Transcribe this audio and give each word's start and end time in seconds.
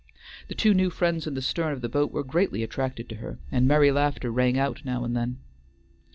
The 0.47 0.55
two 0.55 0.73
new 0.73 0.89
friends 0.89 1.27
in 1.27 1.35
the 1.35 1.43
stern 1.43 1.73
of 1.73 1.81
the 1.81 1.87
boat 1.87 2.11
were 2.11 2.23
greatly 2.23 2.63
attracted 2.63 3.07
to 3.09 3.17
her, 3.17 3.37
and 3.51 3.67
merry 3.67 3.91
laughter 3.91 4.31
rang 4.31 4.57
out 4.57 4.83
now 4.83 5.03
and 5.03 5.15
then. 5.15 5.37